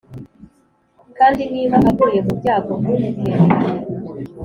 [1.17, 3.57] kandi niba aguye mu byago ntumutererane.